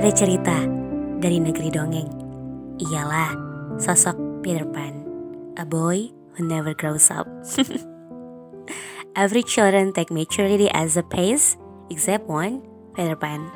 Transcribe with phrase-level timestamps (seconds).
[0.00, 0.56] ada cerita
[1.20, 2.08] dari negeri dongeng.
[2.80, 3.36] Ialah
[3.76, 5.04] sosok Peter Pan,
[5.60, 7.28] a boy who never grows up.
[9.20, 11.60] Every children take maturity as a pace,
[11.92, 12.64] except one,
[12.96, 13.52] Peter Pan.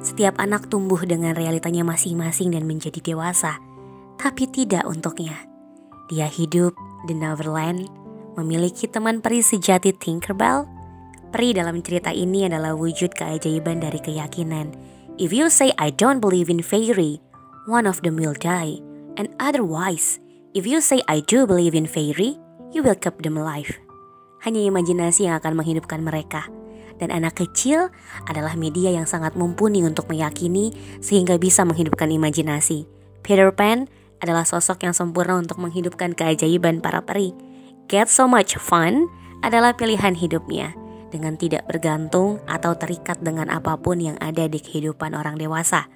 [0.00, 3.60] Setiap anak tumbuh dengan realitanya masing-masing dan menjadi dewasa,
[4.16, 5.44] tapi tidak untuknya.
[6.08, 6.72] Dia hidup
[7.04, 7.84] di Neverland,
[8.40, 10.64] memiliki teman peri sejati Tinkerbell.
[11.28, 14.85] Peri dalam cerita ini adalah wujud keajaiban dari keyakinan.
[15.16, 17.24] If you say I don't believe in fairy,
[17.64, 18.84] one of them will die.
[19.16, 20.20] And otherwise,
[20.52, 22.36] if you say I do believe in fairy,
[22.68, 23.72] you will keep them alive.
[24.44, 26.44] Hanya imajinasi yang akan menghidupkan mereka.
[27.00, 27.88] Dan anak kecil
[28.28, 32.84] adalah media yang sangat mumpuni untuk meyakini sehingga bisa menghidupkan imajinasi.
[33.24, 33.88] Peter Pan
[34.20, 37.32] adalah sosok yang sempurna untuk menghidupkan keajaiban para peri.
[37.88, 39.08] Get so much fun
[39.40, 40.76] adalah pilihan hidupnya
[41.10, 45.86] dengan tidak bergantung atau terikat dengan apa pun yang ada di kehidupan orang dewasa.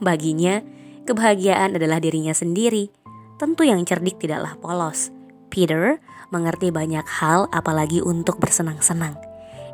[0.00, 0.62] Baginya,
[1.04, 2.88] kebahagiaan adalah dirinya sendiri.
[3.36, 5.12] Tentu yang cerdik tidaklah polos.
[5.50, 5.98] Peter
[6.30, 9.18] mengerti banyak hal apalagi untuk bersenang-senang.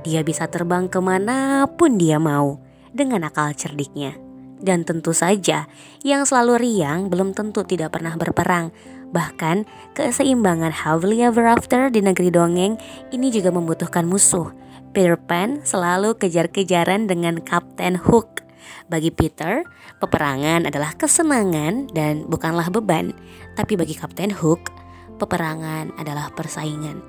[0.06, 2.62] Dia bisa terbang ke mana pun dia mau
[2.94, 4.16] dengan akal cerdiknya.
[4.56, 5.68] Dan tentu saja,
[6.00, 8.72] yang selalu riang belum tentu tidak pernah berperang.
[9.12, 12.80] Bahkan, keseimbangan happily ever after di negeri dongeng
[13.12, 14.48] ini juga membutuhkan musuh.
[14.96, 18.40] Peter Pan selalu kejar-kejaran dengan Kapten Hook.
[18.88, 19.60] Bagi Peter,
[20.00, 23.12] peperangan adalah kesenangan dan bukanlah beban.
[23.60, 24.72] Tapi bagi Kapten Hook,
[25.20, 27.04] peperangan adalah persaingan.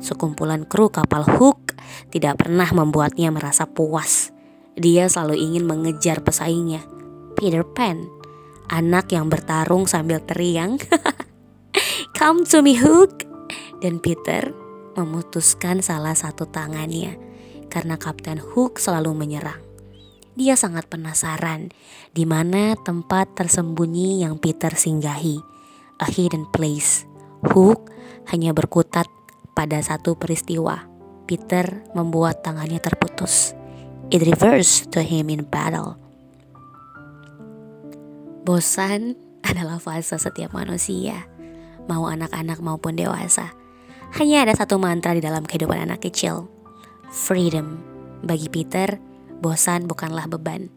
[0.00, 1.76] Sekumpulan kru kapal Hook
[2.08, 4.32] tidak pernah membuatnya merasa puas.
[4.72, 6.88] Dia selalu ingin mengejar pesaingnya.
[7.36, 8.00] Peter Pan,
[8.72, 10.80] anak yang bertarung sambil teriang,
[12.16, 13.28] "Come to me, Hook!"
[13.84, 14.56] Dan Peter
[14.96, 17.25] memutuskan salah satu tangannya
[17.76, 19.60] karena Kapten Hook selalu menyerang.
[20.32, 21.68] Dia sangat penasaran
[22.16, 25.36] di mana tempat tersembunyi yang Peter singgahi,
[26.00, 27.04] a hidden place.
[27.44, 27.92] Hook
[28.32, 29.04] hanya berkutat
[29.52, 30.88] pada satu peristiwa,
[31.28, 33.52] Peter membuat tangannya terputus.
[34.08, 36.00] It reversed to him in battle.
[38.48, 39.20] Bosan
[39.52, 41.28] adalah fase setiap manusia,
[41.92, 43.52] mau anak-anak maupun dewasa.
[44.16, 46.55] Hanya ada satu mantra di dalam kehidupan anak kecil,
[47.12, 47.80] freedom.
[48.24, 48.98] Bagi Peter,
[49.38, 50.72] bosan bukanlah beban.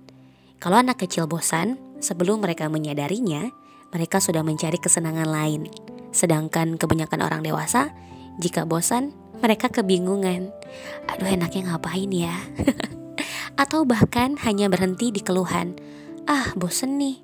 [0.59, 3.47] Kalau anak kecil bosan, sebelum mereka menyadarinya,
[3.95, 5.71] mereka sudah mencari kesenangan lain.
[6.11, 7.93] Sedangkan kebanyakan orang dewasa
[8.41, 10.51] jika bosan, mereka kebingungan.
[11.07, 12.35] Aduh enaknya ngapain ya?
[13.61, 15.75] Atau bahkan hanya berhenti di keluhan.
[16.27, 17.19] Ah bosen nih.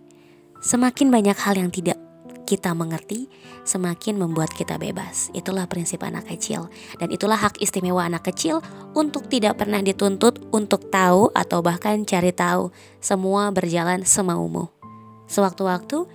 [0.64, 2.00] Semakin banyak hal yang tidak
[2.46, 3.28] kita mengerti,
[3.66, 5.34] semakin membuat kita bebas.
[5.34, 6.70] Itulah prinsip anak kecil,
[7.02, 8.62] dan itulah hak istimewa anak kecil
[8.94, 12.70] untuk tidak pernah dituntut untuk tahu atau bahkan cari tahu.
[13.02, 14.70] Semua berjalan semaumu.
[15.26, 16.06] Sewaktu-waktu,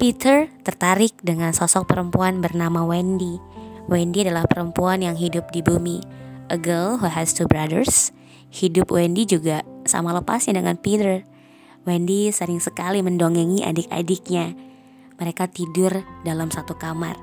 [0.00, 3.38] Peter tertarik dengan sosok perempuan bernama Wendy.
[3.86, 6.00] Wendy adalah perempuan yang hidup di bumi.
[6.48, 8.10] A girl who has two brothers.
[8.48, 11.24] Hidup Wendy juga sama lepasnya dengan Peter.
[11.84, 14.56] Wendy sering sekali mendongengi adik-adiknya.
[15.18, 17.14] Mereka tidur dalam satu kamar.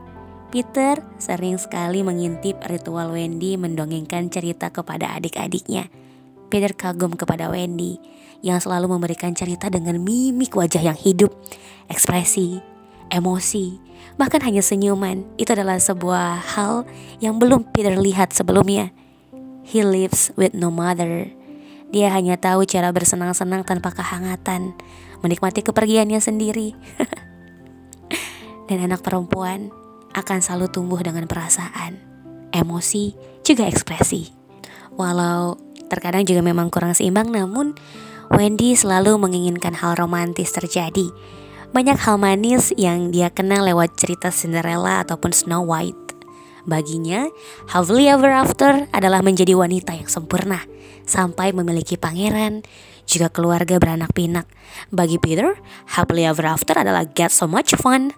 [0.51, 5.87] Peter sering sekali mengintip ritual Wendy mendongengkan cerita kepada adik-adiknya.
[6.51, 7.95] Peter kagum kepada Wendy
[8.43, 11.31] yang selalu memberikan cerita dengan mimik wajah yang hidup,
[11.87, 12.59] ekspresi,
[13.07, 13.79] emosi,
[14.19, 15.23] bahkan hanya senyuman.
[15.39, 16.83] Itu adalah sebuah hal
[17.23, 18.91] yang belum Peter lihat sebelumnya.
[19.63, 21.31] He lives with no mother.
[21.95, 24.75] Dia hanya tahu cara bersenang-senang tanpa kehangatan,
[25.23, 26.75] menikmati kepergiannya sendiri.
[28.71, 29.67] Dan anak perempuan
[30.15, 31.99] akan selalu tumbuh dengan perasaan,
[32.55, 33.11] emosi,
[33.43, 34.31] juga ekspresi.
[34.95, 35.59] Walau
[35.91, 37.75] terkadang juga memang kurang seimbang, namun
[38.31, 41.11] Wendy selalu menginginkan hal romantis terjadi
[41.71, 46.19] banyak hal manis yang dia kenal lewat cerita Cinderella ataupun Snow White.
[46.67, 47.31] Baginya,
[47.71, 50.67] happily ever after adalah menjadi wanita yang sempurna
[51.07, 52.67] sampai memiliki pangeran,
[53.07, 54.51] juga keluarga beranak pinak.
[54.91, 55.55] Bagi Peter,
[55.95, 58.11] happily ever after adalah get so much fun.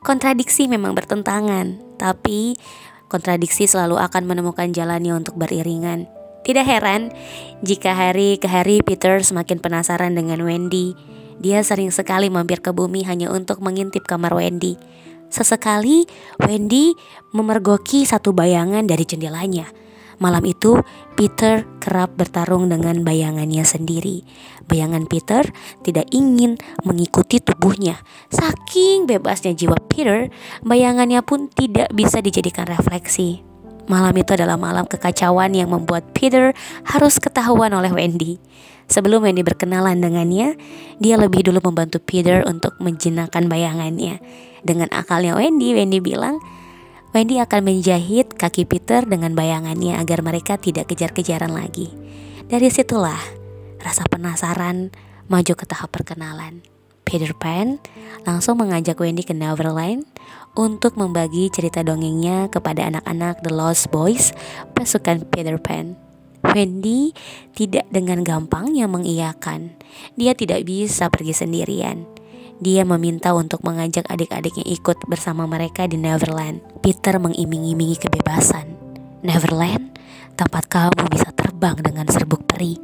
[0.00, 2.56] Kontradiksi memang bertentangan, tapi
[3.12, 6.08] kontradiksi selalu akan menemukan jalannya untuk beriringan.
[6.40, 7.12] Tidak heran
[7.60, 10.96] jika hari ke hari Peter semakin penasaran dengan Wendy
[11.40, 14.76] dia sering sekali mampir ke bumi hanya untuk mengintip kamar Wendy.
[15.32, 16.04] Sesekali
[16.36, 16.92] Wendy
[17.32, 19.64] memergoki satu bayangan dari jendelanya.
[20.20, 20.76] Malam itu,
[21.16, 24.20] Peter kerap bertarung dengan bayangannya sendiri.
[24.68, 25.48] Bayangan Peter
[25.80, 27.96] tidak ingin mengikuti tubuhnya.
[28.28, 30.28] Saking bebasnya jiwa Peter,
[30.60, 33.40] bayangannya pun tidak bisa dijadikan refleksi.
[33.88, 36.52] Malam itu adalah malam kekacauan yang membuat Peter
[36.84, 38.38] harus ketahuan oleh Wendy.
[38.86, 40.54] Sebelum Wendy berkenalan dengannya,
[41.00, 44.20] dia lebih dulu membantu Peter untuk menjenakkan bayangannya.
[44.60, 46.38] Dengan akalnya Wendy, Wendy bilang,
[47.10, 51.90] Wendy akan menjahit kaki Peter dengan bayangannya agar mereka tidak kejar-kejaran lagi.
[52.46, 53.18] Dari situlah
[53.82, 54.94] rasa penasaran
[55.26, 56.62] maju ke tahap perkenalan.
[57.02, 57.82] Peter Pan
[58.22, 60.06] langsung mengajak Wendy ke Neverland
[60.54, 64.30] untuk membagi cerita dongengnya kepada anak-anak The Lost Boys
[64.78, 65.98] pasukan Peter Pan.
[66.46, 67.10] Wendy
[67.58, 69.74] tidak dengan gampangnya mengiyakan.
[70.14, 72.19] Dia tidak bisa pergi sendirian.
[72.60, 76.60] Dia meminta untuk mengajak adik-adiknya ikut bersama mereka di Neverland.
[76.84, 78.76] Peter mengiming-imingi kebebasan.
[79.24, 79.96] Neverland,
[80.36, 82.76] tempat kamu bisa terbang dengan serbuk peri,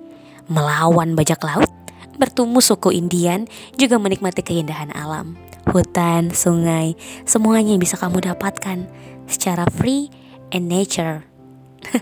[0.49, 1.69] melawan bajak laut,
[2.17, 3.45] bertemu suku Indian,
[3.77, 5.37] juga menikmati keindahan alam.
[5.69, 6.97] Hutan, sungai,
[7.29, 8.89] semuanya bisa kamu dapatkan
[9.29, 10.09] secara free
[10.57, 11.29] and nature.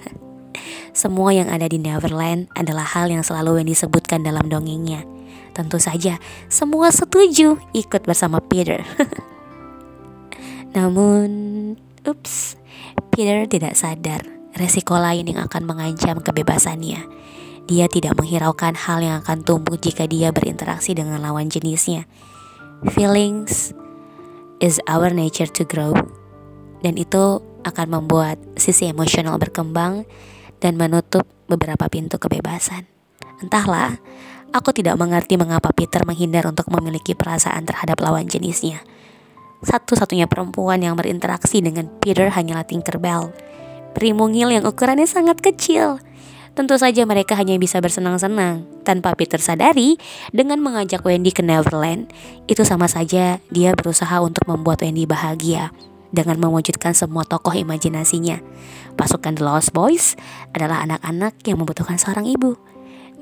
[0.94, 5.13] Semua yang ada di Neverland adalah hal yang selalu yang disebutkan dalam dongengnya.
[5.54, 6.18] Tentu saja,
[6.50, 8.82] semua setuju ikut bersama Peter.
[10.76, 11.28] Namun,
[12.02, 12.58] ups,
[13.14, 17.06] Peter tidak sadar resiko lain yang akan mengancam kebebasannya.
[17.64, 22.04] Dia tidak menghiraukan hal yang akan tumbuh jika dia berinteraksi dengan lawan jenisnya.
[22.92, 23.72] Feelings
[24.60, 25.96] is our nature to grow.
[26.84, 30.04] Dan itu akan membuat sisi emosional berkembang
[30.60, 32.84] dan menutup beberapa pintu kebebasan.
[33.40, 33.96] Entahlah,
[34.54, 38.86] aku tidak mengerti mengapa Peter menghindar untuk memiliki perasaan terhadap lawan jenisnya.
[39.66, 43.34] Satu-satunya perempuan yang berinteraksi dengan Peter hanyalah Tinkerbell,
[43.90, 45.98] peri mungil yang ukurannya sangat kecil.
[46.54, 49.98] Tentu saja mereka hanya bisa bersenang-senang tanpa Peter sadari
[50.30, 52.14] dengan mengajak Wendy ke Neverland.
[52.46, 55.74] Itu sama saja dia berusaha untuk membuat Wendy bahagia
[56.14, 58.38] dengan mewujudkan semua tokoh imajinasinya.
[58.94, 60.14] Pasukan The Lost Boys
[60.54, 62.54] adalah anak-anak yang membutuhkan seorang ibu.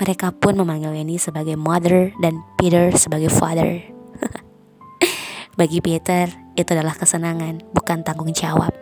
[0.00, 3.82] Mereka pun memanggil Wendy sebagai mother dan Peter sebagai father.
[5.60, 8.72] Bagi Peter, itu adalah kesenangan, bukan tanggung jawab.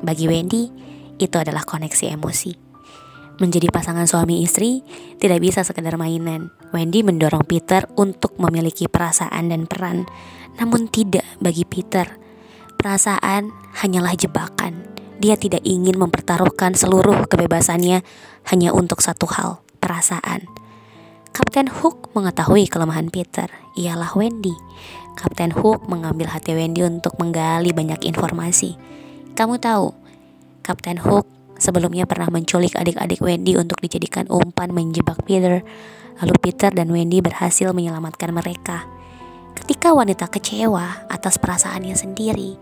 [0.00, 0.72] Bagi Wendy,
[1.20, 2.52] itu adalah koneksi emosi.
[3.40, 4.84] Menjadi pasangan suami istri
[5.16, 6.52] tidak bisa sekedar mainan.
[6.72, 10.04] Wendy mendorong Peter untuk memiliki perasaan dan peran,
[10.60, 12.22] namun tidak bagi Peter
[12.82, 14.82] perasaan hanyalah jebakan.
[15.22, 18.02] Dia tidak ingin mempertaruhkan seluruh kebebasannya
[18.50, 20.46] hanya untuk satu hal, perasaan.
[21.34, 24.54] Kapten Hook mengetahui kelemahan Peter, ialah Wendy.
[25.18, 28.78] Kapten Hook mengambil hati Wendy untuk menggali banyak informasi.
[29.34, 29.90] Kamu tahu,
[30.62, 31.26] Kapten Hook
[31.58, 35.66] sebelumnya pernah menculik adik-adik Wendy untuk dijadikan umpan menjebak Peter.
[36.22, 38.86] Lalu Peter dan Wendy berhasil menyelamatkan mereka.
[39.58, 42.54] Ketika wanita kecewa atas perasaannya sendiri,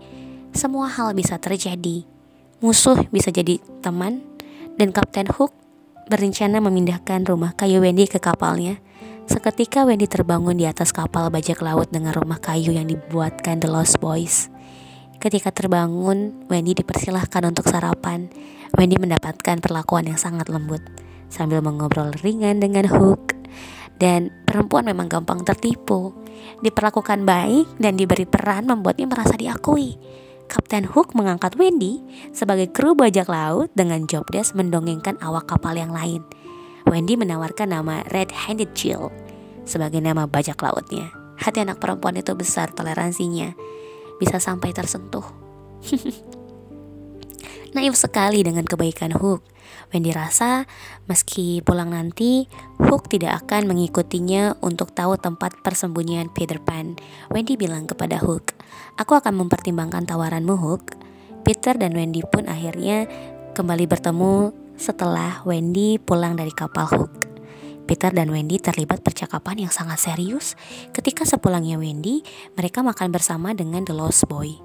[0.55, 2.03] semua hal bisa terjadi.
[2.63, 4.23] Musuh bisa jadi teman,
[4.79, 5.60] dan Kapten Hook
[6.11, 8.83] berencana memindahkan rumah kayu Wendy ke kapalnya.
[9.31, 14.03] Seketika Wendy terbangun di atas kapal bajak laut dengan rumah kayu yang dibuatkan The Lost
[14.03, 14.51] Boys.
[15.23, 18.27] Ketika terbangun, Wendy dipersilahkan untuk sarapan.
[18.75, 20.83] Wendy mendapatkan perlakuan yang sangat lembut
[21.31, 23.31] sambil mengobrol ringan dengan Hook.
[23.95, 26.11] Dan perempuan memang gampang tertipu.
[26.59, 29.95] Diperlakukan baik dan diberi peran membuatnya merasa diakui.
[30.51, 32.03] Kapten Hook mengangkat Wendy
[32.35, 36.27] sebagai kru bajak laut dengan job desk mendongengkan awak kapal yang lain.
[36.83, 39.07] Wendy menawarkan nama Red Handed Jill
[39.63, 41.07] sebagai nama bajak lautnya.
[41.39, 43.55] Hati anak perempuan itu besar toleransinya,
[44.19, 45.23] bisa sampai tersentuh.
[47.71, 49.47] Naif sekali dengan kebaikan Hook.
[49.95, 50.67] Wendy rasa
[51.07, 52.51] meski pulang nanti,
[52.83, 56.99] Hook tidak akan mengikutinya untuk tahu tempat persembunyian Peter Pan.
[57.31, 58.59] Wendy bilang kepada Hook,
[58.99, 60.99] Aku akan mempertimbangkan tawaranmu Hook.
[61.47, 63.07] Peter dan Wendy pun akhirnya
[63.55, 67.13] kembali bertemu setelah Wendy pulang dari kapal Hook.
[67.87, 70.59] Peter dan Wendy terlibat percakapan yang sangat serius.
[70.91, 72.19] Ketika sepulangnya Wendy,
[72.59, 74.59] mereka makan bersama dengan The Lost Boy.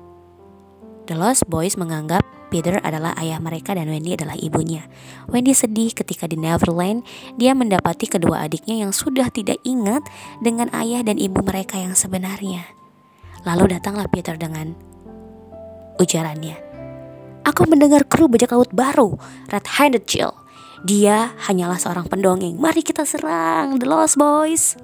[1.07, 4.87] The Lost Boys menganggap Peter adalah ayah mereka dan Wendy adalah ibunya.
[5.27, 7.03] Wendy sedih ketika di Neverland
[7.35, 10.07] dia mendapati kedua adiknya yang sudah tidak ingat
[10.39, 12.63] dengan ayah dan ibu mereka yang sebenarnya.
[13.43, 14.75] Lalu datanglah Peter dengan
[15.99, 16.59] ujarannya.
[17.47, 19.15] Aku mendengar kru bajak laut baru,
[19.51, 20.35] Red Handed Chill.
[20.83, 22.59] Dia hanyalah seorang pendongeng.
[22.59, 24.75] Mari kita serang The Lost Boys.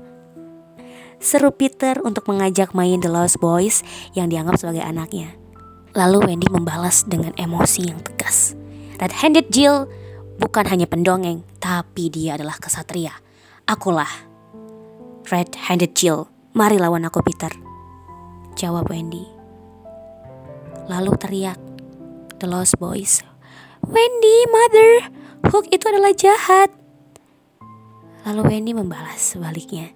[1.23, 5.41] Seru Peter untuk mengajak main The Lost Boys yang dianggap sebagai anaknya.
[5.92, 8.56] Lalu Wendy membalas dengan emosi yang tegas.
[8.96, 9.84] Red Handed Jill
[10.40, 13.12] bukan hanya pendongeng, tapi dia adalah kesatria.
[13.68, 14.08] Akulah
[15.28, 16.28] Red Handed Jill.
[16.52, 17.52] Mari lawan aku Peter.
[18.56, 19.25] Jawab Wendy.
[20.88, 21.56] Lalu teriak
[22.40, 23.25] The Lost Boys.
[23.82, 24.90] Wendy, mother,
[25.50, 26.70] Hook itu adalah jahat.
[28.22, 29.90] Lalu Wendy membalas sebaliknya,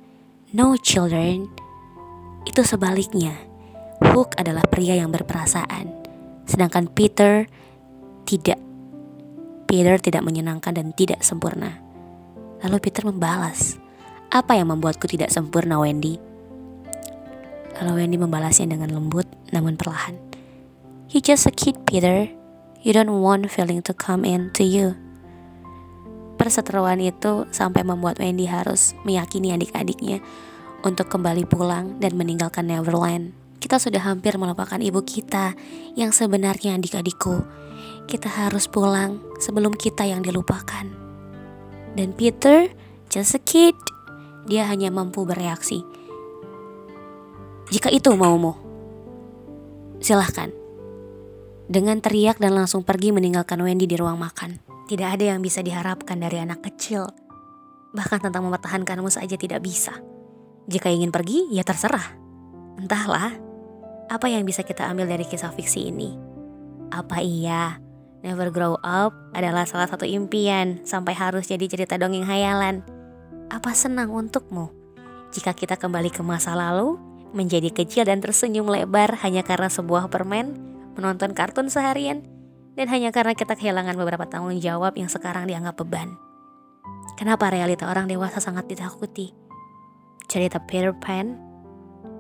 [0.51, 1.47] No children,
[2.43, 3.46] itu sebaliknya.
[4.03, 5.89] Hook adalah pria yang berperasaan,
[6.45, 7.49] sedangkan Peter
[8.29, 8.61] tidak.
[9.65, 11.81] Peter tidak menyenangkan dan tidak sempurna.
[12.61, 13.81] Lalu Peter membalas,
[14.29, 16.21] apa yang membuatku tidak sempurna Wendy?
[17.81, 20.17] Lalu Wendy membalasnya dengan lembut namun perlahan.
[21.09, 22.29] You just a kid Peter.
[22.85, 24.93] You don't want feeling to come in to you.
[26.37, 30.21] Perseteruan itu sampai membuat Wendy harus meyakini adik-adiknya
[30.85, 33.46] untuk kembali pulang dan meninggalkan Neverland.
[33.67, 35.59] Kita sudah hampir melupakan ibu kita
[35.99, 37.43] yang sebenarnya adik-adikku.
[38.07, 40.87] Kita harus pulang sebelum kita yang dilupakan.
[41.99, 42.71] Dan Peter,
[43.11, 43.75] just a kid,
[44.47, 45.83] dia hanya mampu bereaksi.
[47.75, 48.55] Jika itu maumu,
[49.99, 50.55] silahkan.
[51.67, 54.63] Dengan teriak dan langsung pergi meninggalkan Wendy di ruang makan.
[54.87, 57.11] Tidak ada yang bisa diharapkan dari anak kecil.
[57.91, 59.99] Bahkan tentang mempertahankanmu saja tidak bisa.
[60.71, 62.15] Jika ingin pergi, ya terserah.
[62.79, 63.46] Entahlah,
[64.07, 66.15] apa yang bisa kita ambil dari kisah fiksi ini?
[66.95, 67.83] Apa iya,
[68.23, 72.87] Never Grow Up adalah salah satu impian sampai harus jadi cerita dongeng hayalan?
[73.51, 74.71] Apa senang untukmu?
[75.35, 76.99] Jika kita kembali ke masa lalu,
[77.35, 80.55] menjadi kecil dan tersenyum lebar hanya karena sebuah permen,
[80.95, 82.23] menonton kartun seharian,
[82.79, 86.15] dan hanya karena kita kehilangan beberapa tanggung jawab yang sekarang dianggap beban.
[87.19, 89.33] Kenapa realita orang dewasa sangat ditakuti?
[90.27, 91.46] Cerita Peter Pan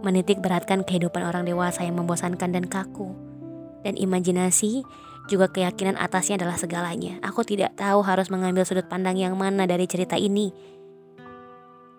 [0.06, 3.10] menitik beratkan kehidupan orang dewasa yang membosankan dan kaku.
[3.82, 4.86] Dan imajinasi
[5.26, 7.18] juga keyakinan atasnya adalah segalanya.
[7.26, 10.54] Aku tidak tahu harus mengambil sudut pandang yang mana dari cerita ini.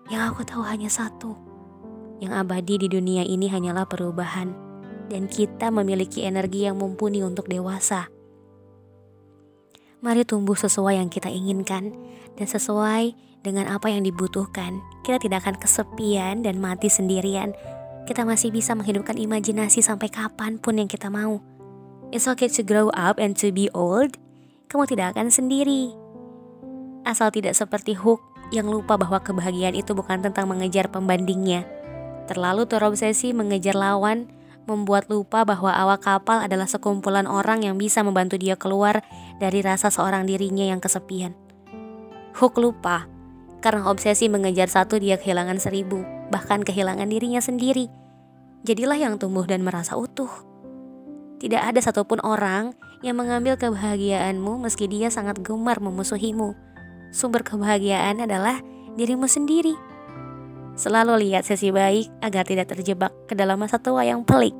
[0.07, 1.35] Yang aku tahu hanya satu.
[2.23, 4.55] Yang abadi di dunia ini hanyalah perubahan.
[5.11, 8.07] Dan kita memiliki energi yang mumpuni untuk dewasa.
[9.99, 11.91] Mari tumbuh sesuai yang kita inginkan
[12.39, 14.79] dan sesuai dengan apa yang dibutuhkan.
[15.03, 17.55] Kita tidak akan kesepian dan mati sendirian.
[18.07, 21.43] Kita masih bisa menghidupkan imajinasi sampai kapan pun yang kita mau.
[22.15, 24.15] It's okay to grow up and to be old.
[24.71, 25.91] Kamu tidak akan sendiri.
[27.03, 28.23] Asal tidak seperti Hook
[28.55, 31.67] yang lupa bahwa kebahagiaan itu bukan tentang mengejar pembandingnya.
[32.31, 34.31] Terlalu terobsesi mengejar lawan
[34.67, 39.03] membuat lupa bahwa awak kapal adalah sekumpulan orang yang bisa membantu dia keluar
[39.39, 41.35] dari rasa seorang dirinya yang kesepian.
[42.39, 43.07] Hook lupa,
[43.63, 47.87] karena obsesi mengejar satu dia kehilangan seribu, bahkan kehilangan dirinya sendiri.
[48.67, 50.29] Jadilah yang tumbuh dan merasa utuh.
[51.37, 52.73] Tidak ada satupun orang
[53.05, 56.57] yang mengambil kebahagiaanmu meski dia sangat gemar memusuhimu.
[57.13, 58.59] Sumber kebahagiaan adalah
[58.97, 59.77] dirimu sendiri.
[60.77, 64.57] Selalu lihat sesi baik agar tidak terjebak ke dalam masa tua yang pelik.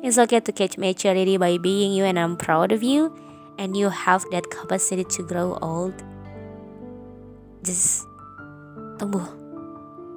[0.00, 3.12] It's okay to catch maturity by being you and I'm proud of you
[3.60, 5.94] and you have that capacity to grow old.
[7.60, 8.08] Just
[8.96, 9.39] tumbuh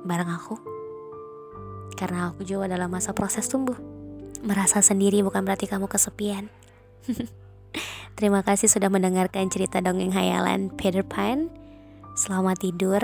[0.03, 0.55] bareng aku.
[1.95, 3.75] Karena aku juga dalam masa proses tumbuh.
[4.43, 6.51] Merasa sendiri bukan berarti kamu kesepian.
[8.17, 11.49] Terima kasih sudah mendengarkan cerita dongeng hayalan Peter Pan.
[12.13, 13.01] Selamat tidur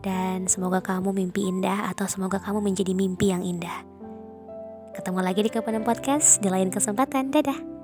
[0.00, 3.84] dan semoga kamu mimpi indah atau semoga kamu menjadi mimpi yang indah.
[4.96, 7.28] Ketemu lagi di Kepada Podcast di lain kesempatan.
[7.28, 7.79] Dadah.